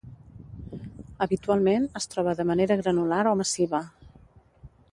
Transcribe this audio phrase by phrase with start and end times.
[1.25, 3.83] Habitualment es troba de manera granular o massiva.